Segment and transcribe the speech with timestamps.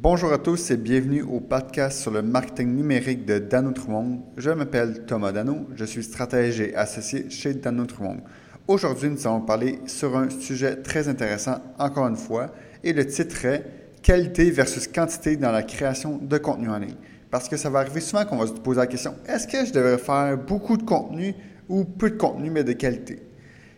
[0.00, 4.22] Bonjour à tous et bienvenue au podcast sur le marketing numérique de Dano Trumont.
[4.36, 8.18] Je m'appelle Thomas Dano, je suis stratège et associé chez Dano Trumont.
[8.68, 12.52] Aujourd'hui, nous allons parler sur un sujet très intéressant, encore une fois,
[12.84, 13.64] et le titre est
[14.00, 16.94] Qualité versus quantité dans la création de contenu en ligne.
[17.28, 19.72] Parce que ça va arriver souvent qu'on va se poser la question est-ce que je
[19.72, 21.34] devrais faire beaucoup de contenu
[21.68, 23.20] ou peu de contenu mais de qualité?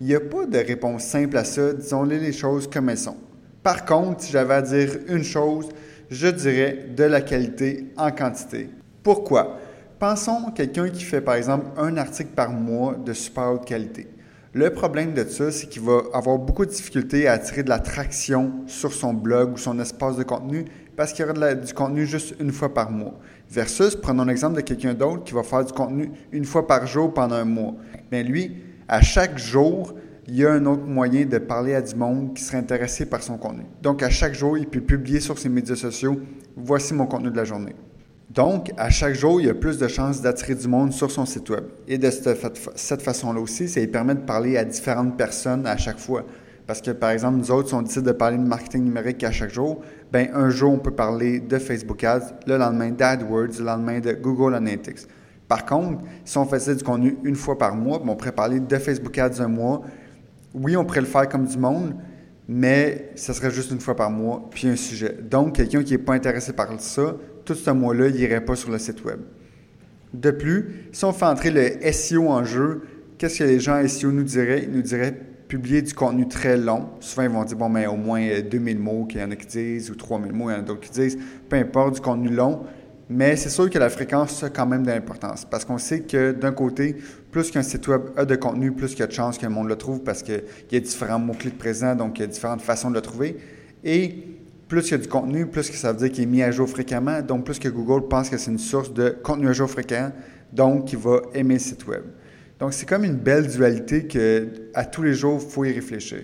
[0.00, 3.16] Il n'y a pas de réponse simple à ça, disons-les les choses comme elles sont.
[3.64, 5.70] Par contre, si j'avais à dire une chose,
[6.10, 8.70] je dirais de la qualité en quantité.
[9.02, 9.58] Pourquoi?
[9.98, 14.08] Pensons à quelqu'un qui fait par exemple un article par mois de super haute qualité.
[14.52, 17.80] Le problème de ça, c'est qu'il va avoir beaucoup de difficultés à attirer de la
[17.80, 20.64] traction sur son blog ou son espace de contenu
[20.96, 23.14] parce qu'il y aura du contenu juste une fois par mois.
[23.50, 27.12] Versus, prenons l'exemple de quelqu'un d'autre qui va faire du contenu une fois par jour
[27.12, 27.74] pendant un mois.
[28.12, 29.94] Mais lui, à chaque jour,
[30.26, 33.22] il y a un autre moyen de parler à du monde qui serait intéressé par
[33.22, 33.64] son contenu.
[33.82, 36.20] Donc, à chaque jour, il peut publier sur ses médias sociaux
[36.56, 37.74] Voici mon contenu de la journée.
[38.30, 41.26] Donc, à chaque jour, il y a plus de chances d'attirer du monde sur son
[41.26, 41.64] site web.
[41.88, 45.98] Et de cette façon-là aussi, ça lui permet de parler à différentes personnes à chaque
[45.98, 46.24] fois.
[46.66, 49.30] Parce que, par exemple, nous autres, si on décide de parler de marketing numérique à
[49.30, 53.64] chaque jour, ben un jour, on peut parler de Facebook Ads, le lendemain d'AdWords, le
[53.64, 55.06] lendemain de Google Analytics.
[55.46, 58.60] Par contre, si on faisait du contenu une fois par mois, ben, on pourrait parler
[58.60, 59.82] de Facebook Ads un mois,
[60.54, 61.94] oui, on pourrait le faire comme du monde,
[62.48, 65.16] mais ce serait juste une fois par mois, puis un sujet.
[65.28, 68.70] Donc, quelqu'un qui n'est pas intéressé par ça, tout ce mois-là, il n'irait pas sur
[68.70, 69.20] le site web.
[70.12, 72.82] De plus, si on fait entrer le SEO en jeu,
[73.18, 74.62] qu'est-ce que les gens SEO nous diraient?
[74.62, 75.14] Ils nous diraient
[75.48, 76.90] publier du contenu très long.
[77.00, 79.46] Souvent, ils vont dire, bon, mais au moins 2000 mots qu'il y en a qui
[79.46, 81.18] disent, ou 3000 mots, il y en a d'autres qui disent,
[81.48, 82.60] peu importe, du contenu long.
[83.10, 86.32] Mais c'est sûr que la fréquence a quand même de l'importance parce qu'on sait que
[86.32, 86.96] d'un côté,
[87.30, 89.52] plus qu'un site web a de contenu, plus qu'il y a de chances que le
[89.52, 92.62] monde le trouve parce qu'il y a différents mots-clés présents, donc il y a différentes
[92.62, 93.36] façons de le trouver.
[93.84, 94.14] Et
[94.68, 96.50] plus il y a du contenu, plus que ça veut dire qu'il est mis à
[96.50, 99.68] jour fréquemment, donc plus que Google pense que c'est une source de contenu à jour
[99.68, 100.10] fréquent,
[100.52, 102.04] donc il va aimer le site web.
[102.58, 106.20] Donc c'est comme une belle dualité que à tous les jours, il faut y réfléchir.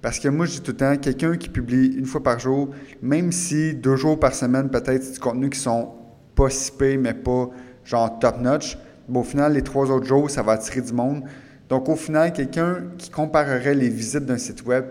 [0.00, 2.70] Parce que moi, je dis tout le temps, quelqu'un qui publie une fois par jour,
[3.02, 5.92] même si deux jours par semaine, peut-être, c'est du contenu qui sont
[6.34, 7.50] pas si mais pas
[7.84, 8.78] genre top-notch.
[9.12, 11.24] au final, les trois autres jours, ça va attirer du monde.
[11.68, 14.84] Donc, au final, quelqu'un qui comparerait les visites d'un site web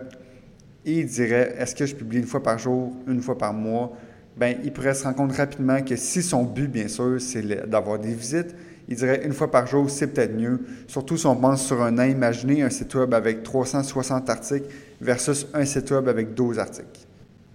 [0.85, 3.93] et il dirait est-ce que je publie une fois par jour, une fois par mois?
[4.37, 7.99] Ben, il pourrait se rendre compte rapidement que si son but, bien sûr, c'est d'avoir
[7.99, 8.55] des visites,
[8.87, 10.61] il dirait une fois par jour, c'est peut-être mieux.
[10.87, 14.67] Surtout si on pense sur un an, imaginez un site web avec 360 articles
[14.99, 17.07] versus un site web avec 12 articles.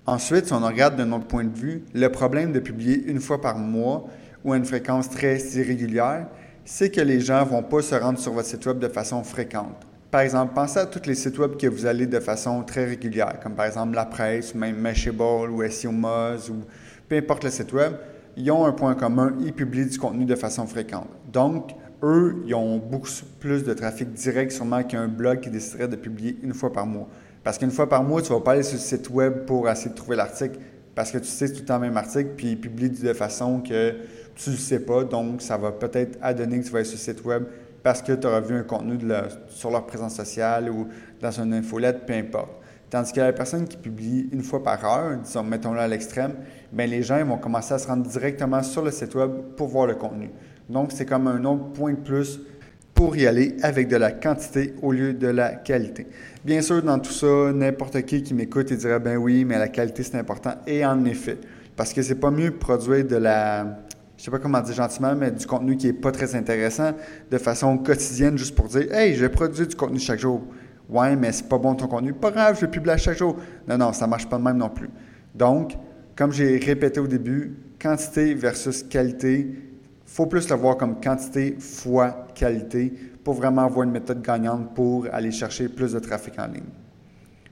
[0.08, 3.40] Ensuite, si on regarde de notre point de vue, le problème de publier une fois
[3.40, 4.06] par mois
[4.44, 6.28] ou à une fréquence très irrégulière,
[6.64, 9.24] c'est que les gens ne vont pas se rendre sur votre site web de façon
[9.24, 9.84] fréquente.
[10.12, 13.40] Par exemple, pensez à tous les sites web que vous allez de façon très régulière,
[13.42, 16.62] comme par exemple la presse, ou même Mashable ou SEO Moz ou
[17.08, 17.94] peu importe le site web,
[18.36, 21.08] ils ont un point commun, ils publient du contenu de façon fréquente.
[21.32, 21.72] Donc,
[22.04, 23.08] eux, ils ont beaucoup
[23.40, 27.08] plus de trafic direct sûrement qu'un blog qui déciderait de publier une fois par mois.
[27.46, 29.90] Parce qu'une fois par mois, tu vas pas aller sur le site web pour essayer
[29.90, 30.58] de trouver l'article
[30.96, 33.12] parce que tu sais c'est tout le temps le même article, puis il publie de
[33.12, 33.94] façon que
[34.34, 35.04] tu ne sais pas.
[35.04, 37.44] Donc, ça va peut-être adonner que tu vas aller sur le site web
[37.84, 38.98] parce que tu auras vu un contenu
[39.46, 40.88] sur leur présence sociale ou
[41.20, 42.50] dans une infolette, peu importe.
[42.90, 46.34] Tandis que la personne qui publie une fois par heure, disons, mettons-le à l'extrême,
[46.72, 49.86] bien, les gens vont commencer à se rendre directement sur le site web pour voir
[49.86, 50.30] le contenu.
[50.68, 52.40] Donc, c'est comme un autre point de plus
[52.96, 56.06] pour y aller avec de la quantité au lieu de la qualité.
[56.42, 59.68] Bien sûr, dans tout ça, n'importe qui qui m'écoute et dirait ben oui, mais la
[59.68, 60.54] qualité c'est important.
[60.66, 61.36] Et en effet,
[61.76, 63.80] parce que c'est pas mieux produire de la,
[64.16, 66.92] je sais pas comment dire gentiment, mais du contenu qui est pas très intéressant
[67.30, 70.42] de façon quotidienne juste pour dire hey, je produis du contenu chaque jour.
[70.88, 72.14] Ouais, mais c'est pas bon ton contenu.
[72.14, 73.36] Pas grave, je vais publier chaque jour.
[73.68, 74.88] Non, non, ça marche pas de même non plus.
[75.34, 75.72] Donc,
[76.16, 79.50] comme j'ai répété au début, quantité versus qualité,
[80.06, 82.92] faut plus le voir comme quantité fois qualité
[83.24, 86.62] pour vraiment avoir une méthode gagnante pour aller chercher plus de trafic en ligne.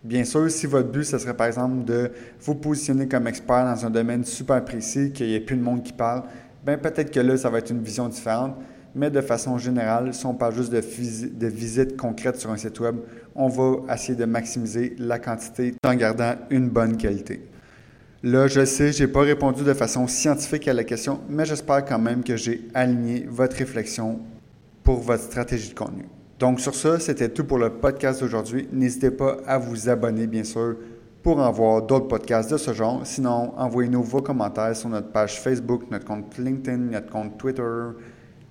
[0.04, 2.10] Bien sûr, si votre but, ce serait par exemple de
[2.42, 5.83] vous positionner comme expert dans un domaine super précis, qu'il n'y ait plus de monde
[5.83, 6.22] qui parle,
[6.65, 8.54] bien peut-être que là, ça va être une vision différente.
[8.95, 12.78] Mais de façon générale, si on parle juste de, de visites concrètes sur un site
[12.78, 12.97] web,
[13.34, 17.41] on va essayer de maximiser la quantité en gardant une bonne qualité.
[18.26, 21.84] Là, je sais, je n'ai pas répondu de façon scientifique à la question, mais j'espère
[21.84, 24.18] quand même que j'ai aligné votre réflexion
[24.82, 26.06] pour votre stratégie de contenu.
[26.38, 28.66] Donc sur ça, c'était tout pour le podcast d'aujourd'hui.
[28.72, 30.76] N'hésitez pas à vous abonner, bien sûr,
[31.22, 33.03] pour en voir d'autres podcasts de ce genre.
[33.04, 37.62] Sinon, envoyez-nous vos commentaires sur notre page Facebook, notre compte LinkedIn, notre compte Twitter.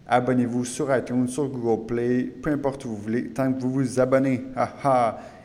[0.06, 4.00] Abonnez-vous sur iTunes, sur Google Play, peu importe où vous voulez, tant que vous vous
[4.00, 4.44] abonnez.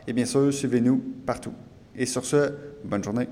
[0.05, 1.53] Et bien sûr, suivez-nous partout.
[1.95, 2.53] Et sur ce,
[2.85, 3.27] bonne journée.